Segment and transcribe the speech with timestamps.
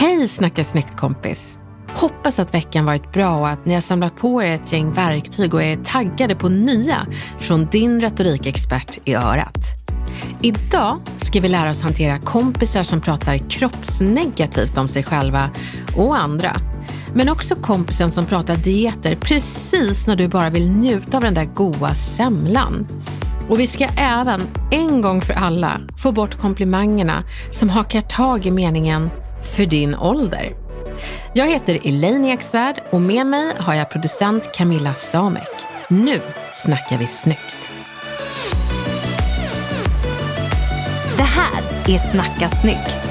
[0.00, 1.58] Hej Snacka snyggt kompis!
[1.94, 5.54] Hoppas att veckan varit bra och att ni har samlat på er ett gäng verktyg
[5.54, 7.06] och är taggade på nya
[7.38, 9.58] från din retorikexpert i örat.
[10.42, 15.50] Idag ska vi lära oss hantera kompisar som pratar kroppsnegativt om sig själva
[15.96, 16.56] och andra.
[17.14, 21.48] Men också kompisen som pratar dieter precis när du bara vill njuta av den där
[21.54, 22.86] goa semlan.
[23.48, 28.50] Och vi ska även en gång för alla få bort komplimangerna som hakar tag i
[28.50, 29.10] meningen
[29.42, 30.56] för din ålder.
[31.34, 35.48] Jag heter Elaine Eksvärd och med mig har jag producent Camilla Samek.
[35.88, 36.20] Nu
[36.54, 37.70] snackar vi snyggt.
[41.16, 43.10] Det här är Snacka snyggt.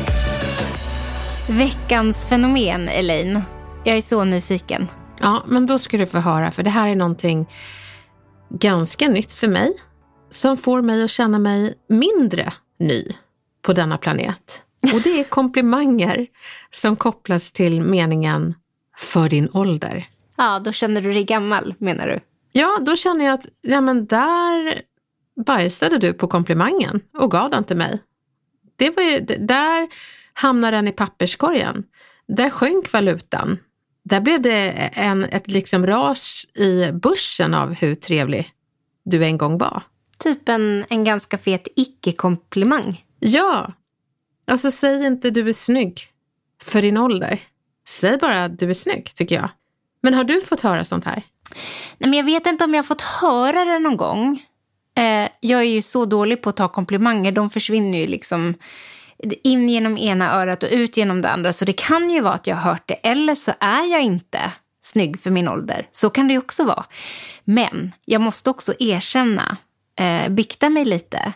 [1.49, 3.41] Veckans fenomen, Elaine.
[3.83, 4.87] Jag är så nyfiken.
[5.21, 7.49] Ja, men då ska du få höra, för det här är någonting
[8.49, 9.73] ganska nytt för mig
[10.29, 13.03] som får mig att känna mig mindre ny
[13.61, 14.63] på denna planet.
[14.93, 16.27] Och det är komplimanger
[16.71, 18.55] som kopplas till meningen
[18.97, 20.07] för din ålder.
[20.37, 22.19] Ja, då känner du dig gammal, menar du?
[22.51, 24.81] Ja, då känner jag att ja, men där
[25.45, 27.99] bajsade du på komplimangen och gav den till mig.
[28.75, 29.87] Det var ju, där
[30.33, 31.83] hamnade den i papperskorgen.
[32.27, 33.57] Där sjönk valutan.
[34.03, 38.51] Där blev det en, ett liksom ras i börsen av hur trevlig
[39.05, 39.83] du en gång var.
[40.17, 43.05] Typ en, en ganska fet icke-komplimang.
[43.19, 43.73] Ja,
[44.49, 46.01] alltså säg inte du är snygg
[46.63, 47.39] för din ålder.
[47.87, 49.49] Säg bara att du är snygg, tycker jag.
[50.01, 51.23] Men har du fått höra sånt här?
[51.97, 54.43] Nej, men jag vet inte om jag har fått höra det någon gång.
[54.97, 57.31] Eh, jag är ju så dålig på att ta komplimanger.
[57.31, 58.53] De försvinner ju liksom
[59.43, 61.53] in genom ena örat och ut genom det andra.
[61.53, 62.93] Så det kan ju vara att jag har hört det.
[62.93, 64.51] Eller så är jag inte
[64.81, 65.87] snygg för min ålder.
[65.91, 66.85] Så kan det ju också vara.
[67.43, 69.57] Men jag måste också erkänna,
[69.99, 71.33] eh, bikta mig lite,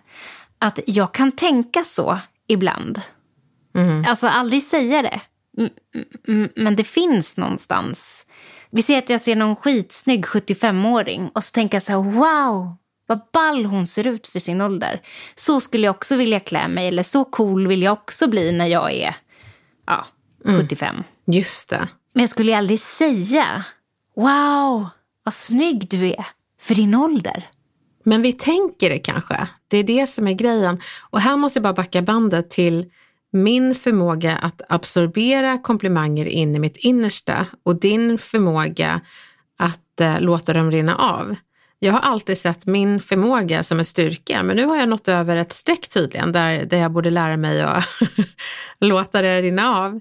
[0.60, 3.02] att jag kan tänka så ibland.
[3.76, 4.06] Mm.
[4.08, 5.22] Alltså aldrig säga det.
[6.56, 8.26] Men det finns någonstans.
[8.72, 12.78] Vi ser att jag ser någon skitsnygg 75-åring och så tänker jag så här, wow,
[13.08, 15.02] vad ball hon ser ut för sin ålder.
[15.36, 18.68] Så skulle jag också vilja klä mig, eller så cool vill jag också bli när
[18.68, 19.16] jag är
[19.86, 20.06] ja,
[20.46, 20.96] 75.
[20.96, 21.04] Mm.
[21.26, 21.88] Just det.
[22.14, 23.64] Men jag skulle aldrig säga,
[24.16, 24.88] wow,
[25.24, 26.28] vad snygg du är
[26.60, 27.50] för din ålder.
[28.04, 29.48] Men vi tänker det kanske.
[29.68, 30.82] Det är det som är grejen.
[31.10, 32.86] Och här måste jag bara backa bandet till
[33.32, 39.02] min förmåga att absorbera komplimanger in i mitt innersta och din förmåga
[39.60, 41.36] att eh, låta dem rinna av.
[41.80, 45.36] Jag har alltid sett min förmåga som en styrka, men nu har jag nått över
[45.36, 47.86] ett streck tydligen där, där jag borde lära mig att
[48.80, 50.00] låta det rinna av.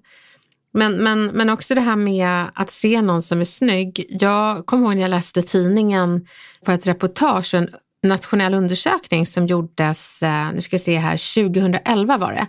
[0.72, 4.06] Men, men, men också det här med att se någon som är snygg.
[4.08, 6.26] Jag kommer ihåg när jag läste tidningen
[6.64, 7.68] på ett reportage, en
[8.02, 12.46] nationell undersökning som gjordes, eh, nu ska jag se här, 2011 var det.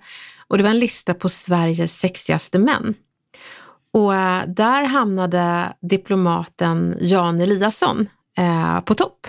[0.48, 2.94] Och det var en lista på Sveriges sexigaste män.
[3.94, 9.28] Och eh, där hamnade diplomaten Jan Eliasson eh, på topp.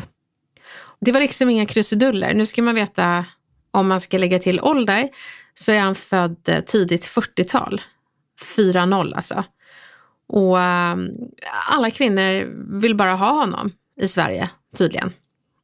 [1.01, 2.35] Det var liksom inga krusiduller.
[2.35, 3.25] Nu ska man veta,
[3.71, 5.09] om man ska lägga till ålder,
[5.55, 7.83] så är han född eh, tidigt 40-tal.
[8.57, 9.45] 4-0 alltså.
[10.29, 10.97] Och eh,
[11.71, 12.45] alla kvinnor
[12.81, 13.71] vill bara ha honom
[14.01, 15.13] i Sverige tydligen.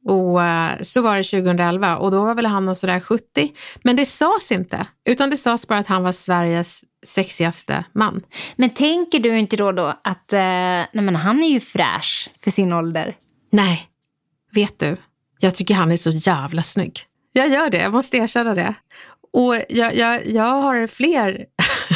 [0.05, 3.51] Och eh, så var det 2011 och då var väl han sådär 70.
[3.83, 8.21] Men det sades inte, utan det sades bara att han var Sveriges sexigaste man.
[8.55, 12.51] Men tänker du inte då, då att eh, nej men han är ju fräsch för
[12.51, 13.17] sin ålder?
[13.51, 13.87] Nej,
[14.51, 14.97] vet du,
[15.39, 16.99] jag tycker han är så jävla snygg.
[17.33, 18.73] Jag gör det, jag måste erkänna det.
[19.33, 21.45] Och jag, jag, jag har fler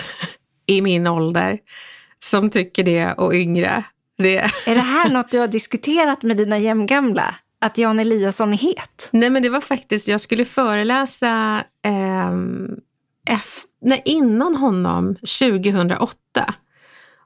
[0.66, 1.60] i min ålder
[2.20, 3.84] som tycker det och yngre.
[4.18, 4.38] Det.
[4.66, 7.36] Är det här något du har diskuterat med dina jämngamla?
[7.66, 9.10] Att Jan Eliasson är het?
[9.12, 12.32] Nej, men det var faktiskt, jag skulle föreläsa eh,
[13.30, 16.16] F, nej, innan honom 2008.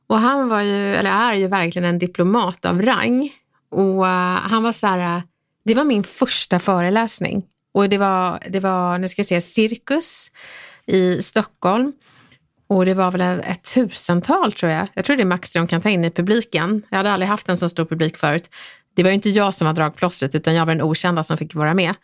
[0.07, 3.29] Och han var ju, eller är ju verkligen en diplomat av rang.
[3.71, 4.05] Och uh,
[4.35, 5.23] han var så här, uh,
[5.65, 7.43] det var min första föreläsning.
[7.71, 10.31] Och det var, det var, nu ska jag säga, cirkus
[10.85, 11.93] i Stockholm.
[12.67, 14.87] Och det var väl ett tusental tror jag.
[14.93, 16.85] Jag tror det är max de kan ta in i publiken.
[16.89, 18.49] Jag hade aldrig haft en så stor publik förut.
[18.95, 21.55] Det var ju inte jag som var dragplåstret utan jag var den okända som fick
[21.55, 21.95] vara med.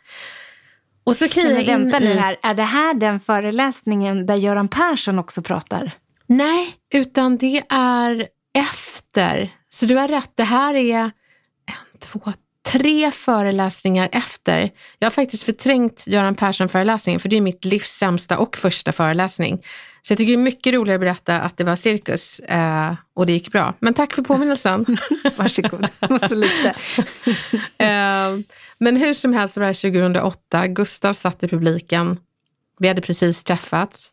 [1.04, 2.14] Och så kliver jag in i...
[2.14, 5.92] här, är det här den föreläsningen där Göran Persson också pratar?
[6.28, 8.28] Nej, utan det är
[8.58, 9.50] efter.
[9.70, 11.12] Så du har rätt, det här är en,
[12.00, 12.20] två,
[12.72, 14.70] tre föreläsningar efter.
[15.00, 19.64] Jag har faktiskt förträngt Göran Persson-föreläsningen för det är mitt livs sämsta och första föreläsning.
[20.06, 23.26] Så jag tycker det är mycket roligare att berätta att det var cirkus eh, och
[23.26, 23.74] det gick bra.
[23.80, 24.86] Men tack för påminnelsen.
[25.36, 25.88] Varsågod.
[26.30, 26.68] så lite.
[27.78, 28.40] eh,
[28.78, 30.68] men hur som helst var det 2008.
[30.68, 32.20] Gustav satt i publiken.
[32.80, 34.12] Vi hade precis träffats.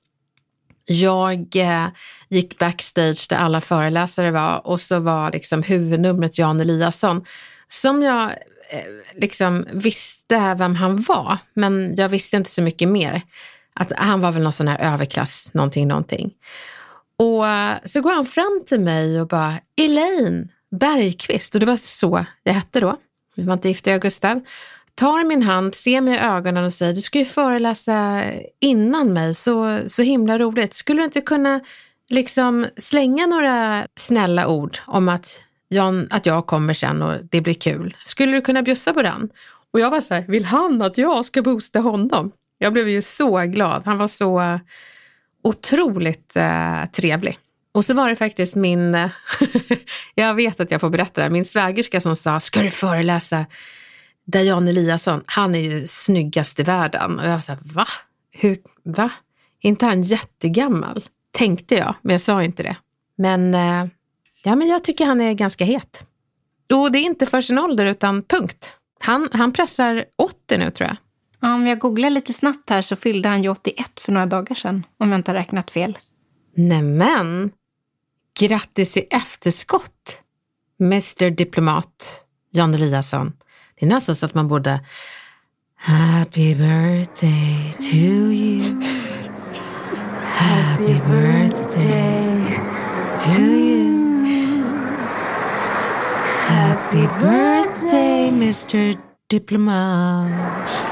[0.85, 1.87] Jag eh,
[2.29, 7.25] gick backstage där alla föreläsare var och så var liksom huvudnumret Jan Eliasson
[7.69, 8.23] som jag
[8.71, 13.23] eh, liksom visste vem han var, men jag visste inte så mycket mer.
[13.83, 16.31] Att han var väl någon sån här överklass, någonting, någonting.
[17.17, 21.77] Och eh, så går han fram till mig och bara, Elaine Bergqvist, och det var
[21.77, 22.97] så jag hette då.
[23.35, 24.41] Vi var inte gifta, jag och Gustav.
[24.95, 28.23] Tar min hand, ser mig i ögonen och säger, du ska ju föreläsa
[28.61, 30.75] innan mig, så, så himla roligt.
[30.75, 31.61] Skulle du inte kunna
[32.11, 37.55] liksom slänga några snälla ord om att jag, att jag kommer sen och det blir
[37.55, 37.97] kul.
[38.03, 39.31] Skulle du kunna bjussa på den?
[39.73, 42.33] Och jag var så här, vill han att jag ska boosta honom?
[42.59, 43.83] Jag blev ju så glad.
[43.85, 44.61] Han var så
[45.45, 47.39] otroligt eh, trevlig.
[47.75, 49.09] Och så var det faktiskt min,
[50.15, 53.47] jag vet att jag får berätta det här, min svägerska som sa, ska du föreläsa
[54.25, 57.19] där Jan Eliasson, han är ju snyggast i världen.
[57.19, 57.87] Och jag sa, va?
[58.31, 59.11] Hur, va?
[59.63, 61.05] Är inte han jättegammal?
[61.31, 62.77] Tänkte jag, men jag sa inte det.
[63.17, 63.87] Men eh,
[64.43, 66.07] Ja, men jag tycker han är ganska het.
[66.73, 68.77] Och det är inte för sin ålder, utan punkt.
[69.01, 70.97] Han, han pressar 80 nu tror jag.
[71.43, 74.55] Ja, om jag googlar lite snabbt här så fyllde han ju 81 för några dagar
[74.55, 75.99] sedan, om jag inte har räknat fel.
[76.57, 77.51] Nämen!
[78.41, 80.23] Grattis i efterskott,
[80.81, 83.33] Mr Diplomat Jan Eliasson.
[83.81, 84.81] Det är nästan så att man borde...
[85.77, 88.83] Happy birthday to you
[90.35, 92.61] Happy birthday
[93.19, 93.93] to you
[96.47, 98.95] Happy birthday, Mr
[99.29, 100.92] Diplomat.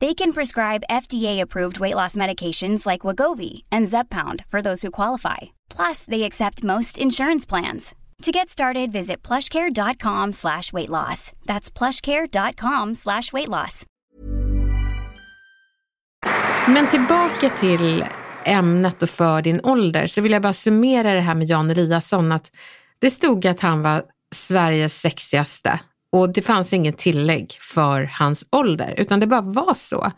[0.00, 5.38] They can prescribe FDA-approved weight loss medications like Wagovi and Zeppound for those who qualify.
[5.76, 7.94] Plus, they accept most insurance plans.
[8.22, 11.32] To get started, visit plushcare.com slash weight loss.
[11.46, 13.86] That's plushcare.com slash weight loss.
[16.68, 18.04] Men tillbaka till
[18.44, 22.32] ämnet och för din ålder så vill jag bara summera det här med Jan Eliasson.
[22.32, 22.50] Att
[22.98, 24.02] Det stod att han var
[24.34, 25.80] Sveriges sexigaste
[26.14, 30.12] och det fanns inget tillägg för hans ålder, utan det bara var så.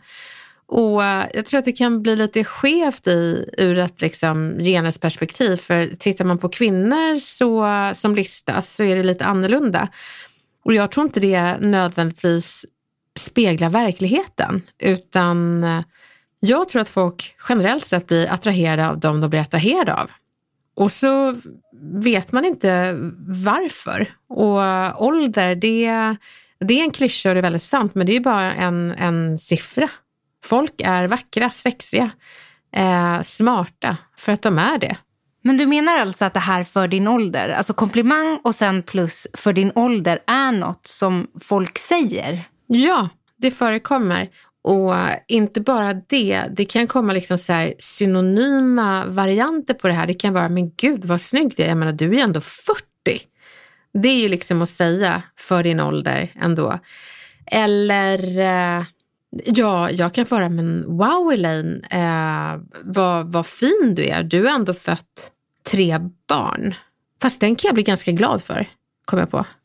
[0.67, 5.57] Och eh, jag tror att det kan bli lite skevt i, ur ett liksom genusperspektiv,
[5.57, 9.87] för tittar man på kvinnor så, som listas så är det lite annorlunda.
[10.65, 12.65] Och jag tror inte det nödvändigtvis
[13.19, 15.81] speglar verkligheten, utan eh,
[16.39, 20.11] jag tror att folk generellt sett blir attraherade av dem de blir attraherade av.
[20.77, 21.35] Och så
[22.03, 22.95] vet man inte
[23.27, 24.11] varför.
[24.29, 26.15] Och ålder, det,
[26.59, 29.37] det är en klyscha och det är väldigt sant, men det är bara en, en
[29.37, 29.89] siffra.
[30.43, 32.11] Folk är vackra, sexiga,
[32.75, 34.97] eh, smarta för att de är det.
[35.43, 39.27] Men du menar alltså att det här för din ålder, alltså komplimang och sen plus
[39.33, 42.43] för din ålder är något som folk säger?
[42.67, 44.29] Ja, det förekommer.
[44.67, 44.93] Och
[45.27, 50.07] inte bara det, det kan komma liksom så här synonyma varianter på det här.
[50.07, 52.41] Det kan vara, men gud vad snygg du är, jag menar du är ju ändå
[52.41, 52.81] 40.
[53.93, 56.79] Det är ju liksom att säga för din ålder ändå.
[57.45, 58.85] Eller, eh,
[59.45, 64.23] ja, jag kan föra, men wow Elaine, eh, vad, vad fin du är.
[64.23, 65.31] Du har ändå fött
[65.69, 66.75] tre barn.
[67.21, 68.65] Fast den kan jag bli ganska glad för,
[69.05, 69.45] kom jag på.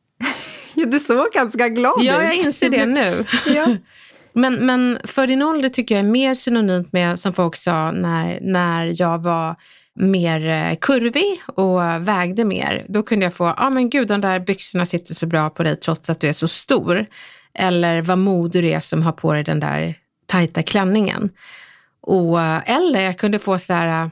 [0.75, 2.06] Ja, du såg ganska glad ut.
[2.06, 3.25] Ja, jag inser det nu.
[3.54, 3.76] ja.
[4.32, 8.38] Men, men för din ålder tycker jag är mer synonymt med, som folk sa när,
[8.42, 9.56] när jag var
[9.94, 12.86] mer eh, kurvig och vägde mer.
[12.88, 15.62] Då kunde jag få, ja ah, men gud de där byxorna sitter så bra på
[15.62, 17.06] dig trots att du är så stor.
[17.54, 19.94] Eller vad modig du är som har på dig den där
[20.26, 21.30] tajta klänningen.
[22.00, 24.10] Och, eh, eller jag kunde få så här, eh,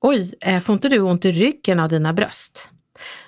[0.00, 2.68] oj, får inte du ont i ryggen av dina bröst?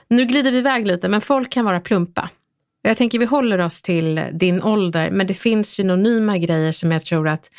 [0.08, 2.30] Nu glider vi iväg lite, men folk kan vara plumpa.
[2.86, 7.04] Jag tänker vi håller oss till din ålder, men det finns synonyma grejer som jag
[7.04, 7.50] tror att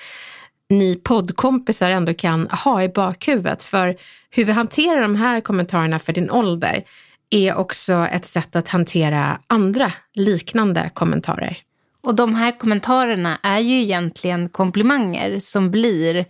[0.69, 3.63] ni poddkompisar ändå kan ha i bakhuvudet.
[3.63, 3.97] För
[4.29, 6.83] hur vi hanterar de här kommentarerna för din ålder
[7.29, 11.57] är också ett sätt att hantera andra liknande kommentarer.
[12.01, 16.25] Och de här kommentarerna är ju egentligen komplimanger som blir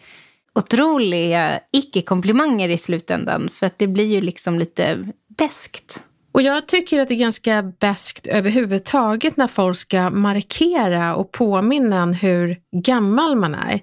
[0.53, 3.49] otroliga icke-komplimanger i slutändan.
[3.49, 6.03] För att det blir ju liksom lite beskt.
[6.35, 12.01] Och jag tycker att det är ganska bäst överhuvudtaget när folk ska markera och påminna
[12.01, 13.79] en hur gammal man är.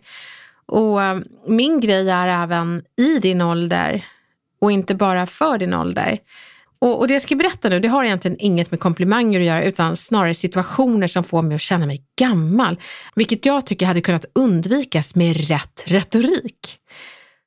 [0.67, 4.05] Och eh, min grej är även i din ålder
[4.61, 6.19] och inte bara för din ålder.
[6.79, 9.65] Och, och det jag ska berätta nu, det har egentligen inget med komplimanger att göra
[9.65, 12.81] utan snarare situationer som får mig att känna mig gammal.
[13.15, 16.79] Vilket jag tycker hade kunnat undvikas med rätt retorik.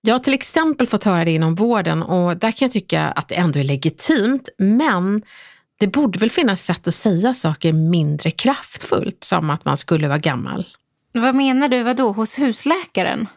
[0.05, 3.27] Jag har till exempel fått höra det inom vården och där kan jag tycka att
[3.27, 5.21] det ändå är legitimt, men
[5.79, 10.17] det borde väl finnas sätt att säga saker mindre kraftfullt, som att man skulle vara
[10.17, 10.67] gammal.
[11.13, 13.27] Vad menar du, vadå, hos husläkaren?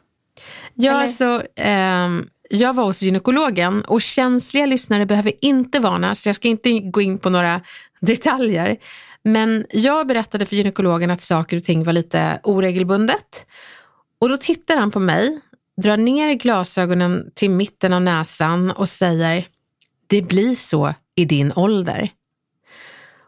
[0.75, 1.01] Ja, Eller?
[1.01, 2.09] alltså, eh,
[2.51, 7.19] jag var hos gynekologen och känsliga lyssnare behöver inte varnas, jag ska inte gå in
[7.19, 7.61] på några
[8.01, 8.77] detaljer.
[9.23, 13.47] Men jag berättade för gynekologen att saker och ting var lite oregelbundet.
[14.21, 15.41] Och då tittar han på mig
[15.83, 19.47] drar ner glasögonen till mitten av näsan och säger
[20.07, 22.11] det blir så i din ålder.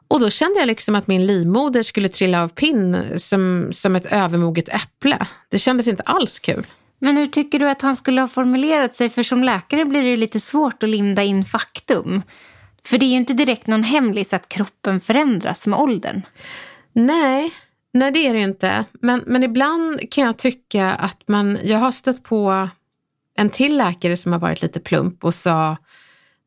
[0.09, 4.12] Och då kände jag liksom att min livmoder skulle trilla av pinn som, som ett
[4.12, 5.26] övermoget äpple.
[5.49, 6.66] Det kändes inte alls kul.
[6.99, 9.11] Men hur tycker du att han skulle ha formulerat sig?
[9.11, 12.23] För som läkare blir det lite svårt att linda in faktum.
[12.87, 16.23] För det är ju inte direkt någon hemlis att kroppen förändras med åldern.
[16.92, 17.50] Nej,
[17.92, 18.85] Nej, det är det inte.
[18.92, 22.68] Men, men ibland kan jag tycka att man, jag har stött på
[23.37, 25.76] en till läkare som har varit lite plump och sa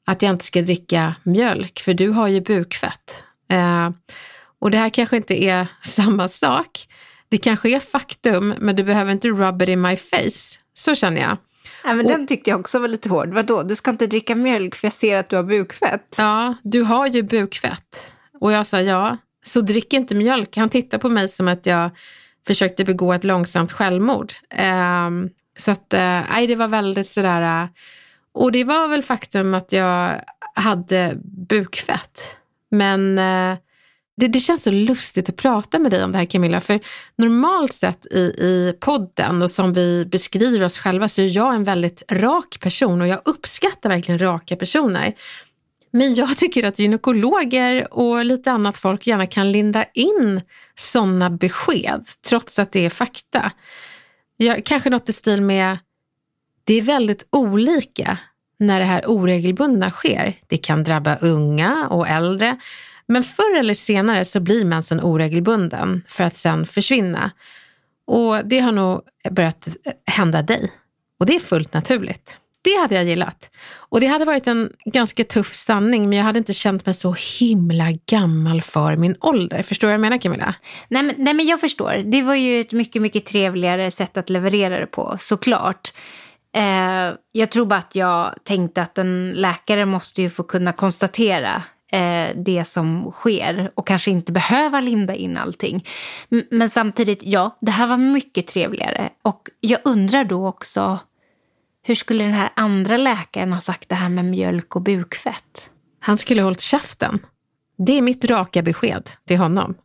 [0.05, 3.23] att jag inte ska dricka mjölk för du har ju bukfett.
[3.49, 3.89] Eh,
[4.59, 6.87] och det här kanske inte är samma sak.
[7.29, 10.59] Det kanske är faktum, men du behöver inte rub it in my face.
[10.73, 11.37] Så känner jag.
[11.83, 13.33] Ja, men och, den tyckte jag också var lite hård.
[13.33, 16.15] Vadå, du ska inte dricka mjölk för jag ser att du har bukfett?
[16.17, 18.11] Ja, du har ju bukfett.
[18.39, 20.57] Och jag sa ja, så drick inte mjölk.
[20.57, 21.91] Han tittar på mig som att jag
[22.47, 24.33] försökte begå ett långsamt självmord.
[25.07, 27.69] Um, så att, uh, nej, det var väldigt sådär, uh,
[28.33, 30.21] och det var väl faktum att jag
[30.55, 32.37] hade bukfett.
[32.71, 33.57] Men uh,
[34.17, 36.79] det, det, känns så lustigt att prata med dig om det här Camilla, för
[37.15, 41.63] normalt sett i, i podden och som vi beskriver oss själva så är jag en
[41.63, 45.13] väldigt rak person och jag uppskattar verkligen raka personer.
[45.93, 50.41] Men jag tycker att gynekologer och lite annat folk gärna kan linda in
[50.75, 53.51] sådana besked, trots att det är fakta.
[54.37, 55.77] Jag, kanske något i stil med,
[56.63, 58.17] det är väldigt olika
[58.59, 60.37] när det här oregelbundna sker.
[60.47, 62.57] Det kan drabba unga och äldre,
[63.07, 67.31] men förr eller senare så blir mensen oregelbunden för att sen försvinna.
[68.05, 69.67] Och det har nog börjat
[70.05, 70.71] hända dig.
[71.19, 72.39] Och det är fullt naturligt.
[72.63, 73.49] Det hade jag gillat.
[73.75, 77.15] Och det hade varit en ganska tuff sanning, men jag hade inte känt mig så
[77.39, 79.61] himla gammal för min ålder.
[79.61, 80.55] Förstår du vad jag menar Camilla?
[80.87, 82.03] Nej men, nej, men jag förstår.
[82.05, 85.93] Det var ju ett mycket, mycket trevligare sätt att leverera det på, såklart.
[86.55, 91.63] Eh, jag tror bara att jag tänkte att en läkare måste ju få kunna konstatera
[91.91, 95.85] eh, det som sker och kanske inte behöva linda in allting.
[96.51, 99.09] Men samtidigt, ja, det här var mycket trevligare.
[99.21, 100.99] Och jag undrar då också
[101.83, 105.71] hur skulle den här andra läkaren ha sagt det här med mjölk och bukfett?
[105.99, 107.19] Han skulle ha hållit käften.
[107.77, 109.75] Det är mitt raka besked till honom.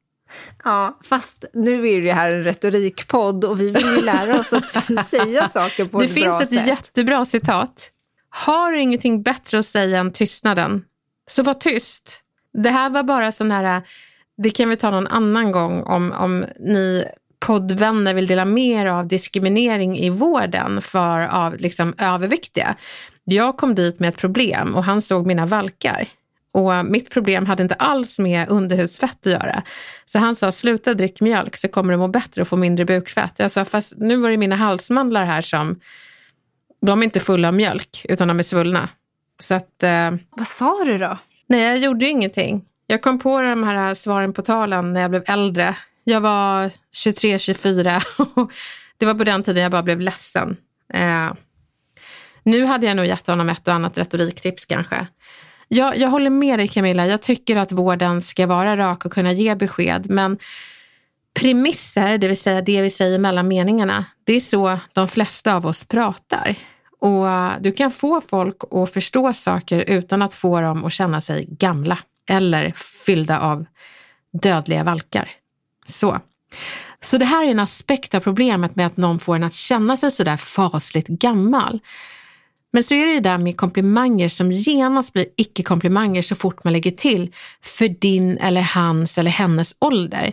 [0.65, 4.71] Ja, fast nu är det här en retorikpodd och vi vill ju lära oss att
[5.09, 6.51] säga saker på det ett bra sätt.
[6.51, 7.91] Det finns ett jättebra citat.
[8.31, 10.85] Har du ingenting bättre att säga än tystnaden,
[11.27, 12.23] så var tyst.
[12.53, 13.83] Det här var bara sån här,
[14.43, 17.05] det kan vi ta någon annan gång om, om ni
[17.39, 22.77] poddvänner vill dela mer av diskriminering i vården för av liksom överviktiga.
[23.25, 26.09] Jag kom dit med ett problem och han såg mina valkar.
[26.53, 29.63] Och mitt problem hade inte alls med underhudsfett att göra.
[30.05, 33.33] Så han sa, sluta drick mjölk så kommer du må bättre och få mindre bukfett.
[33.37, 35.81] Jag sa, fast nu var det mina halsmandlar här som,
[36.87, 38.89] de är inte fulla av mjölk utan de är svullna.
[39.41, 39.83] Så att...
[39.83, 41.19] Eh, Vad sa du då?
[41.47, 42.65] Nej, jag gjorde ju ingenting.
[42.87, 45.77] Jag kom på de här svaren på talen när jag blev äldre.
[46.09, 48.53] Jag var 23, 24 och
[48.99, 50.57] det var på den tiden jag bara blev ledsen.
[50.95, 51.33] Eh,
[52.43, 55.07] nu hade jag nog gett honom ett och annat retoriktips kanske.
[55.69, 59.33] Jag, jag håller med dig Camilla, jag tycker att vården ska vara rak och kunna
[59.33, 60.39] ge besked, men
[61.41, 65.67] premisser, det vill säga det vi säger mellan meningarna, det är så de flesta av
[65.67, 66.55] oss pratar.
[67.01, 71.21] Och eh, du kan få folk att förstå saker utan att få dem att känna
[71.21, 71.99] sig gamla
[72.31, 72.73] eller
[73.07, 73.67] fyllda av
[74.43, 75.31] dödliga valkar.
[75.89, 76.21] Så.
[77.01, 79.97] Så det här är en aspekt av problemet med att någon får en att känna
[79.97, 81.81] sig sådär fasligt gammal.
[82.73, 86.73] Men så är det det där med komplimanger som genast blir icke-komplimanger så fort man
[86.73, 90.33] lägger till för din eller hans eller hennes ålder.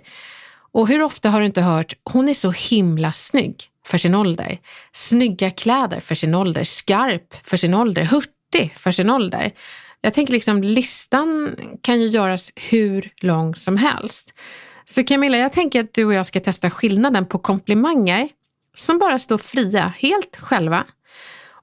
[0.71, 4.57] Och hur ofta har du inte hört, hon är så himla snygg för sin ålder.
[4.93, 9.51] Snygga kläder för sin ålder, skarp för sin ålder, hurtig för sin ålder.
[10.01, 14.33] Jag tänker liksom listan kan ju göras hur lång som helst.
[14.85, 18.29] Så Camilla, jag tänker att du och jag ska testa skillnaden på komplimanger
[18.73, 20.83] som bara står fria, helt själva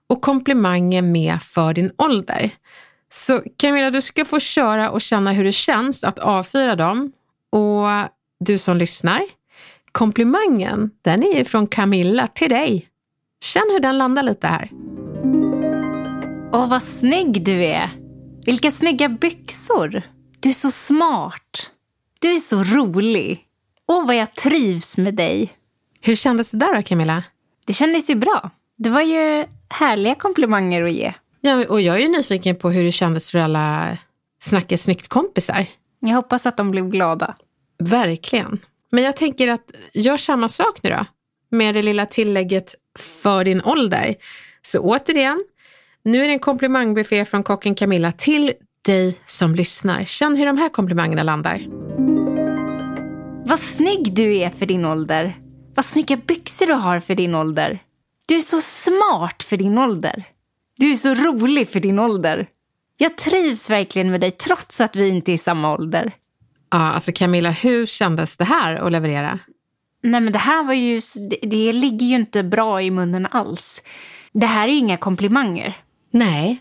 [0.06, 2.50] och komplimanger med för din ålder.
[3.08, 7.12] Så Camilla, du ska få köra och känna hur det känns att avfyra dem.
[7.50, 7.88] Och
[8.40, 9.22] du som lyssnar,
[9.92, 12.88] komplimangen, den är ju från Camilla till dig.
[13.44, 14.70] Känn hur den landar lite här.
[16.52, 17.90] Åh, vad snygg du är.
[18.46, 20.02] Vilka snygga byxor.
[20.40, 21.70] Du är så smart.
[22.22, 23.40] Du är så rolig.
[23.88, 25.52] Åh, vad jag trivs med dig.
[26.00, 27.24] Hur kändes det där då, Camilla?
[27.66, 28.50] Det kändes ju bra.
[28.78, 31.12] Det var ju härliga komplimanger att ge.
[31.40, 33.98] Ja, och jag är ju nyfiken på hur det kändes för alla
[34.42, 35.66] Snacka snyggt-kompisar.
[36.00, 37.36] Jag hoppas att de blev glada.
[37.78, 38.58] Verkligen.
[38.90, 41.06] Men jag tänker att gör samma sak nu då.
[41.50, 44.14] Med det lilla tillägget för din ålder.
[44.62, 45.44] Så återigen,
[46.04, 50.04] nu är det en komplimangbuffé från kocken Camilla till dig som lyssnar.
[50.04, 51.66] Känn hur de här komplimangerna landar.
[53.46, 55.36] Vad snygg du är för din ålder.
[55.74, 57.82] Vad snygga byxor du har för din ålder.
[58.26, 60.24] Du är så smart för din ålder.
[60.76, 62.48] Du är så rolig för din ålder.
[62.96, 66.12] Jag trivs verkligen med dig trots att vi inte är i samma ålder.
[66.70, 69.38] Ja, alltså Camilla, hur kändes det här att leverera?
[70.02, 73.82] Nej men det här var ju, det, det ligger ju inte bra i munnen alls.
[74.32, 75.76] Det här är ju inga komplimanger.
[76.10, 76.58] Nej,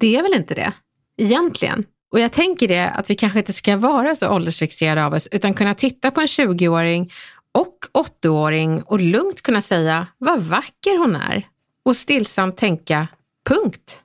[0.00, 0.72] det är väl inte det.
[1.16, 1.84] Egentligen.
[2.12, 5.54] Och jag tänker det att vi kanske inte ska vara så åldersfixerade av oss utan
[5.54, 7.12] kunna titta på en 20-åring
[7.52, 7.76] och
[8.22, 11.46] 80-åring och lugnt kunna säga vad vacker hon är
[11.84, 13.08] och stillsamt tänka
[13.48, 14.00] punkt.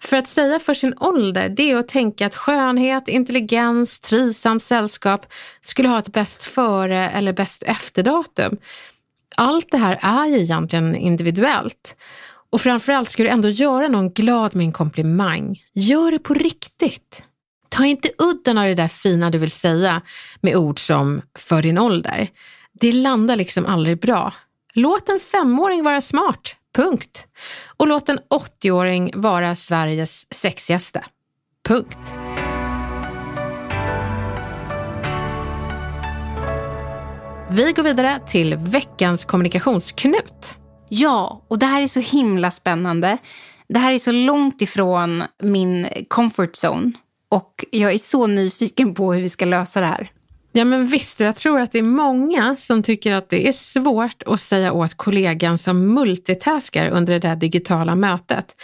[0.00, 5.26] För att säga för sin ålder, det är att tänka att skönhet, intelligens, trivsamt sällskap
[5.60, 8.56] skulle ha ett bäst före eller bäst efter-datum.
[9.36, 11.96] Allt det här är ju egentligen individuellt.
[12.52, 15.62] Och framförallt ska du ändå göra någon glad med en komplimang.
[15.74, 17.22] Gör det på riktigt.
[17.68, 20.02] Ta inte udden av det där fina du vill säga
[20.40, 22.28] med ord som för din ålder.
[22.72, 24.34] Det landar liksom aldrig bra.
[24.74, 27.26] Låt en femåring vara smart, punkt.
[27.76, 28.18] Och låt en
[28.62, 31.04] 80-åring vara Sveriges sexigaste,
[31.68, 32.18] punkt.
[37.50, 40.56] Vi går vidare till veckans kommunikationsknut.
[40.94, 43.18] Ja, och det här är så himla spännande.
[43.68, 46.92] Det här är så långt ifrån min comfort zone.
[47.28, 50.10] Och jag är så nyfiken på hur vi ska lösa det här.
[50.52, 54.22] Ja men visst, jag tror att det är många som tycker att det är svårt
[54.26, 58.56] att säga åt kollegan som multitaskar under det där digitala mötet.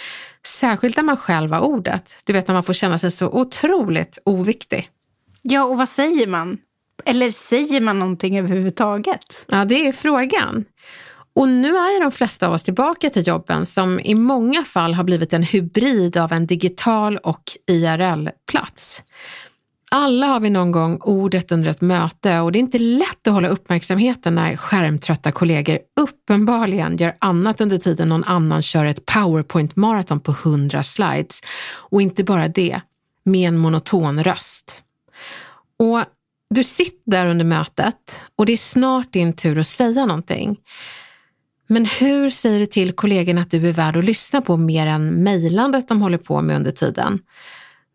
[0.46, 2.22] Särskilt när man själv har ordet.
[2.26, 4.90] Du vet när man får känna sig så otroligt oviktig.
[5.42, 6.58] Ja, och vad säger man?
[7.04, 9.44] Eller säger man någonting överhuvudtaget?
[9.46, 10.64] Ja, det är frågan.
[11.38, 14.94] Och nu är ju de flesta av oss tillbaka till jobben som i många fall
[14.94, 19.02] har blivit en hybrid av en digital och IRL-plats.
[19.90, 23.32] Alla har vi någon gång ordet under ett möte och det är inte lätt att
[23.32, 30.20] hålla uppmärksamheten när skärmtrötta kollegor uppenbarligen gör annat under tiden någon annan kör ett powerpoint-maraton
[30.20, 31.40] på 100 slides.
[31.90, 32.80] Och inte bara det,
[33.24, 34.82] med en monoton röst.
[35.78, 36.00] Och
[36.54, 40.56] du sitter där under mötet och det är snart din tur att säga någonting.
[41.70, 45.22] Men hur säger du till kollegorna att du är värd att lyssna på mer än
[45.22, 47.18] mejlandet de håller på med under tiden?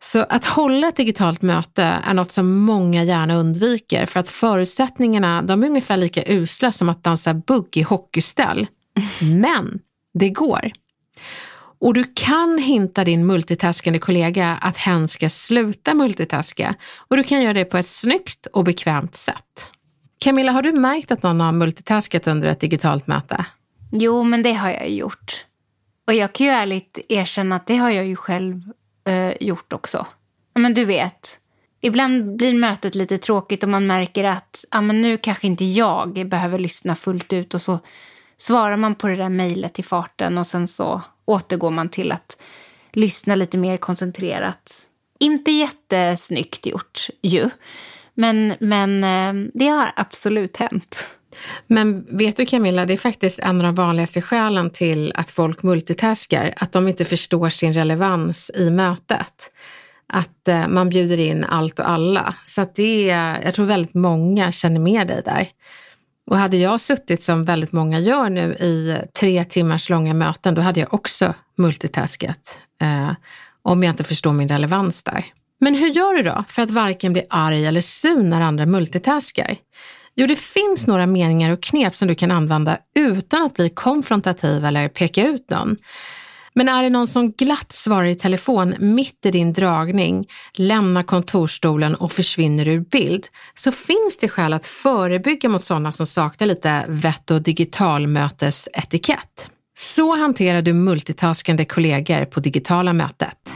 [0.04, 5.42] Så att hålla ett digitalt möte är något som många gärna undviker för att förutsättningarna
[5.42, 8.68] de är ungefär lika usla som att dansa bugg i hockeyställ.
[9.22, 9.80] Men
[10.14, 10.72] det går.
[11.80, 17.42] Och du kan hinta din multitaskande kollega att hen ska sluta multitaska och du kan
[17.42, 19.70] göra det på ett snyggt och bekvämt sätt.
[20.20, 23.46] Camilla, har du märkt att någon har multitaskat under ett digitalt möte?
[23.96, 25.46] Jo, men det har jag gjort.
[26.08, 28.62] Och jag kan ju ärligt erkänna att det har jag ju själv
[29.06, 30.06] eh, gjort också.
[30.54, 31.40] Men du vet,
[31.82, 36.28] ibland blir mötet lite tråkigt och man märker att ah, men nu kanske inte jag
[36.30, 37.80] behöver lyssna fullt ut och så
[38.38, 42.42] svarar man på det där mejlet i farten och sen så återgår man till att
[42.92, 44.90] lyssna lite mer koncentrerat.
[45.20, 47.50] Inte jättesnyggt gjort ju,
[48.14, 51.06] men, men eh, det har absolut hänt.
[51.67, 55.63] Men vet du Camilla, det är faktiskt en av de vanligaste skälen till att folk
[55.63, 59.52] multitaskar, att de inte förstår sin relevans i mötet.
[60.08, 62.36] Att eh, man bjuder in allt och alla.
[62.43, 65.48] Så att det är, jag tror väldigt många känner med dig där.
[66.32, 70.62] Och hade jag suttit som väldigt många gör nu i tre timmars långa möten, då
[70.62, 72.60] hade jag också multitaskat.
[72.82, 73.12] Eh,
[73.62, 75.26] om jag inte förstår min relevans där.
[75.60, 79.58] Men hur gör du då för att varken bli arg eller sur när andra multitaskar?
[80.15, 84.65] Jo, det finns några meningar och knep som du kan använda utan att bli konfrontativ
[84.65, 85.78] eller peka ut någon.
[86.56, 91.95] Men är det någon som glatt svarar i telefon mitt i din dragning, lämnar kontorstolen
[91.95, 96.86] och försvinner ur bild, så finns det skäl att förebygga mot sådana som saknar lite
[96.88, 99.49] vett och digitalmötesetikett.
[99.78, 103.54] Så hanterar du multitaskande kollegor på digitala mötet.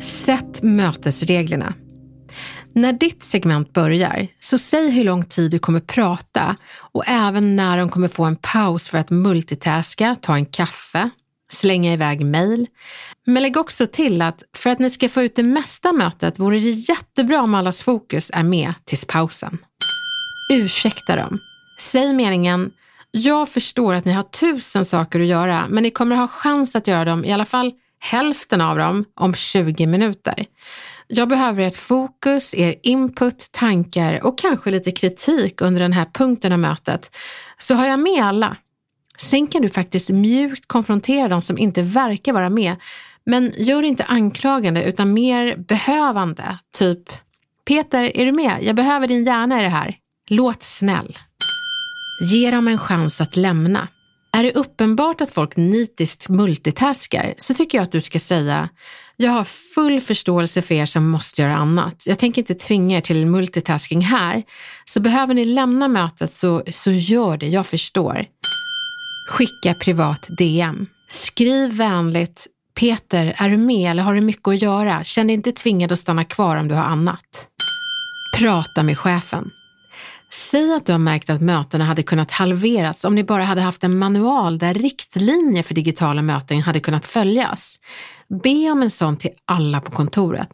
[0.00, 1.74] Sätt mötesreglerna.
[2.74, 6.56] När ditt segment börjar, så säg hur lång tid du kommer prata
[6.92, 11.10] och även när de kommer få en paus för att multitaska, ta en kaffe,
[11.52, 12.66] slänga iväg mejl.
[13.26, 16.58] Men lägg också till att för att ni ska få ut det mesta mötet vore
[16.58, 19.58] det jättebra om allas fokus är med tills pausen.
[20.52, 21.38] Ursäkta dem.
[21.80, 22.70] Säg meningen
[23.10, 26.86] jag förstår att ni har tusen saker att göra, men ni kommer ha chans att
[26.86, 30.46] göra dem, i alla fall hälften av dem, om 20 minuter.
[31.12, 36.52] Jag behöver ert fokus, er input, tankar och kanske lite kritik under den här punkten
[36.52, 37.16] av mötet.
[37.58, 38.56] Så har jag med alla.
[39.16, 42.76] Sen kan du faktiskt mjukt konfrontera de som inte verkar vara med.
[43.26, 46.58] Men gör inte anklagande utan mer behövande.
[46.78, 47.02] Typ,
[47.68, 48.58] Peter, är du med?
[48.62, 49.96] Jag behöver din hjärna i det här.
[50.28, 51.18] Låt snäll.
[52.32, 53.88] Ge dem en chans att lämna.
[54.32, 58.68] Är det uppenbart att folk nitiskt multitaskar så tycker jag att du ska säga
[59.22, 62.02] jag har full förståelse för er som måste göra annat.
[62.06, 64.42] Jag tänker inte tvinga er till multitasking här.
[64.84, 68.24] Så behöver ni lämna mötet så, så gör det, jag förstår.
[69.28, 70.86] Skicka privat DM.
[71.08, 72.46] Skriv vänligt.
[72.74, 75.04] Peter, är du med eller har du mycket att göra?
[75.04, 77.46] Känn dig inte tvingad att stanna kvar om du har annat.
[78.38, 79.50] Prata med chefen.
[80.32, 83.84] Säg att du har märkt att mötena hade kunnat halveras om ni bara hade haft
[83.84, 87.80] en manual där riktlinjer för digitala möten hade kunnat följas.
[88.42, 90.50] Be om en sån till alla på kontoret.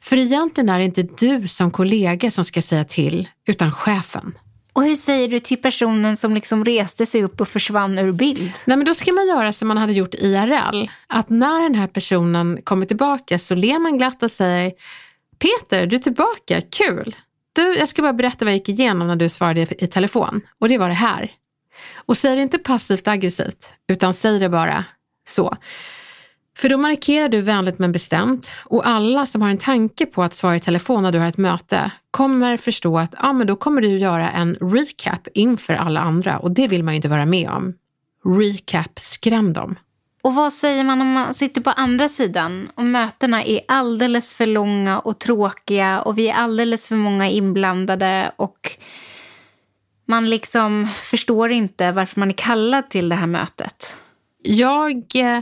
[0.00, 4.34] För egentligen är det inte du som kollega som ska säga till, utan chefen.
[4.72, 8.52] Och hur säger du till personen som liksom reste sig upp och försvann ur bild?
[8.64, 10.88] Nej, men då ska man göra som man hade gjort IRL.
[11.06, 14.72] Att när den här personen kommer tillbaka så ler man glatt och säger
[15.38, 17.16] Peter, du är tillbaka, kul!
[17.52, 20.68] Du, jag ska bara berätta vad jag gick igenom när du svarade i telefon och
[20.68, 21.32] det var det här.
[21.94, 24.84] Och säg det inte passivt aggressivt, utan säg det bara
[25.28, 25.56] så.
[26.56, 30.34] För då markerar du vänligt men bestämt och alla som har en tanke på att
[30.34, 33.80] svara i telefon när du har ett möte kommer förstå att ja, men då kommer
[33.80, 37.50] du göra en recap inför alla andra och det vill man ju inte vara med
[37.50, 37.72] om.
[38.24, 39.76] Recap, skräm dem.
[40.22, 44.46] Och vad säger man om man sitter på andra sidan och mötena är alldeles för
[44.46, 48.58] långa och tråkiga och vi är alldeles för många inblandade och
[50.06, 53.96] man liksom förstår inte varför man är kallad till det här mötet?
[54.42, 55.40] Jag eh,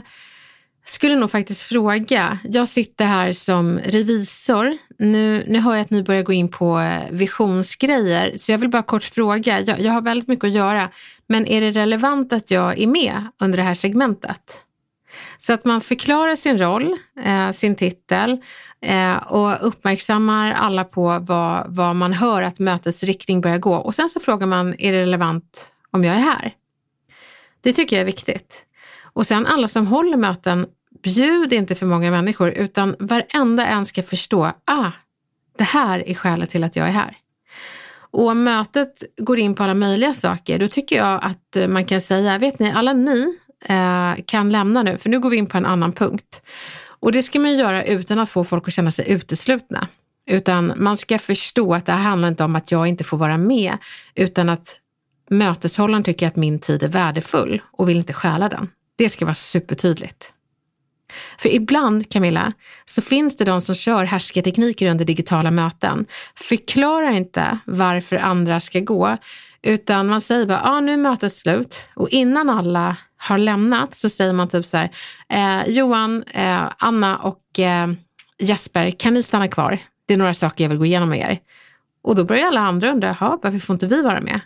[0.85, 2.39] skulle nog faktiskt fråga.
[2.43, 4.77] Jag sitter här som revisor.
[4.99, 8.69] Nu, nu hör jag att ni börjar gå in på eh, visionsgrejer, så jag vill
[8.69, 9.59] bara kort fråga.
[9.59, 10.89] Jag, jag har väldigt mycket att göra,
[11.27, 14.61] men är det relevant att jag är med under det här segmentet?
[15.37, 18.37] Så att man förklarar sin roll, eh, sin titel
[18.81, 23.75] eh, och uppmärksammar alla på vad, vad man hör att mötets riktning börjar gå.
[23.75, 26.53] Och sen så frågar man, är det relevant om jag är här?
[27.61, 28.65] Det tycker jag är viktigt.
[29.13, 30.67] Och sen alla som håller möten,
[31.03, 34.91] bjud inte för många människor utan varenda en ska förstå, ah,
[35.57, 37.17] det här är skälet till att jag är här.
[38.11, 41.85] Och om mötet går in på alla möjliga saker, då tycker jag att eh, man
[41.85, 45.47] kan säga, vet ni, alla ni eh, kan lämna nu, för nu går vi in
[45.47, 46.41] på en annan punkt.
[46.85, 49.87] Och det ska man göra utan att få folk att känna sig uteslutna.
[50.25, 53.37] Utan man ska förstå att det här handlar inte om att jag inte får vara
[53.37, 53.77] med,
[54.15, 54.79] utan att
[55.29, 58.69] möteshållaren tycker att min tid är värdefull och vill inte stjäla den.
[58.95, 60.33] Det ska vara supertydligt.
[61.37, 62.53] För ibland, Camilla,
[62.85, 66.05] så finns det de som kör härskartekniker under digitala möten.
[66.35, 69.17] Förklara inte varför andra ska gå,
[69.61, 71.81] utan man säger bara, ah, nu är mötet slut.
[71.95, 74.89] Och innan alla har lämnat så säger man typ så här,
[75.29, 77.87] eh, Johan, eh, Anna och eh,
[78.39, 79.79] Jesper, kan ni stanna kvar?
[80.05, 81.39] Det är några saker jag vill gå igenom med er.
[82.03, 84.41] Och då börjar alla andra undra, varför får inte vi vara med?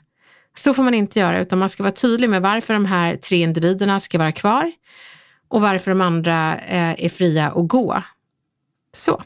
[0.58, 3.38] Så får man inte göra, utan man ska vara tydlig med varför de här tre
[3.42, 4.72] individerna ska vara kvar
[5.48, 8.04] och varför de andra eh, är fria att gå.
[8.94, 9.24] Så.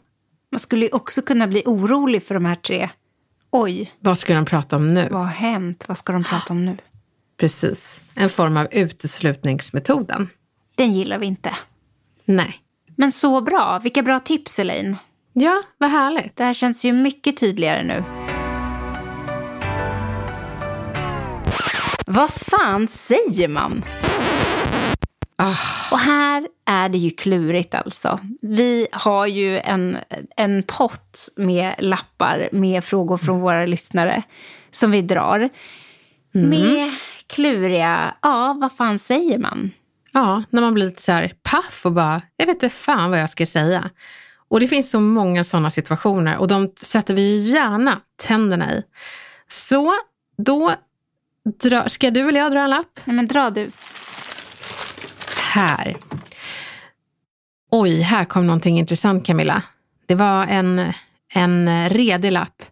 [0.52, 2.89] Man skulle ju också kunna bli orolig för de här tre.
[3.52, 3.91] Oj.
[4.00, 5.08] Vad ska de prata om nu?
[5.12, 5.84] Vad har hänt?
[5.88, 6.78] Vad ska de prata om nu?
[7.38, 8.02] Precis.
[8.15, 10.30] En form av uteslutningsmetoden.
[10.76, 11.56] Den gillar vi inte.
[12.26, 12.56] Nej.
[12.96, 13.80] Men så bra.
[13.84, 14.98] Vilka bra tips, Elaine.
[15.34, 16.36] Ja, vad härligt.
[16.36, 18.20] Det här känns ju mycket tydligare nu.
[22.13, 23.84] Vad fan säger man?
[25.36, 25.56] Ah.
[25.91, 28.19] Och här är det ju klurigt alltså.
[28.41, 29.97] Vi har ju en,
[30.38, 34.24] en pott med lappar med frågor från våra lyssnare
[34.71, 35.50] som vi drar.
[36.36, 36.50] Mm.
[36.50, 36.91] Med
[37.28, 39.71] kluriga, ja vad fan säger man?
[40.12, 43.19] Ja, när man blir lite så här paff och bara, jag vet inte fan vad
[43.19, 43.89] jag ska säga.
[44.50, 48.84] Och det finns så många sådana situationer och de sätter vi gärna tänderna i.
[49.47, 49.93] Så
[50.38, 50.76] då
[51.45, 52.99] dra, ska du eller jag dra en lapp?
[53.06, 53.71] Nej men dra du.
[55.38, 55.97] Här.
[57.71, 59.63] Oj, här kom någonting intressant Camilla.
[60.06, 60.93] Det var en,
[61.34, 62.63] en redig lapp.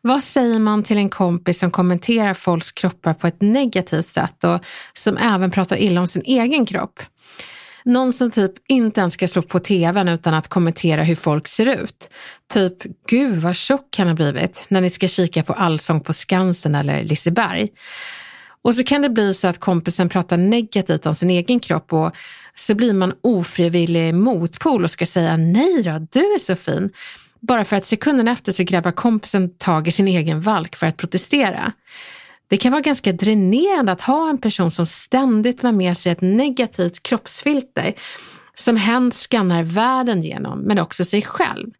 [0.00, 4.64] Vad säger man till en kompis som kommenterar folks kroppar på ett negativt sätt och
[4.92, 7.00] som även pratar illa om sin egen kropp?
[7.84, 11.66] Någon som typ inte ens ska slå på tvn utan att kommentera hur folk ser
[11.66, 12.10] ut.
[12.52, 12.76] Typ,
[13.08, 17.04] gud vad tjock han har blivit när ni ska kika på Allsång på Skansen eller
[17.04, 17.68] Liseberg.
[18.64, 22.16] Och så kan det bli så att kompisen pratar negativt om sin egen kropp och
[22.54, 26.90] så blir man ofrivillig motpol och ska säga nej då, du är så fin.
[27.40, 30.96] Bara för att sekunden efter så grabbar kompisen tag i sin egen valk för att
[30.96, 31.72] protestera.
[32.52, 36.20] Det kan vara ganska dränerande att ha en person som ständigt har med sig ett
[36.20, 37.94] negativt kroppsfilter
[38.54, 41.70] som hen skannar världen genom, men också sig själv.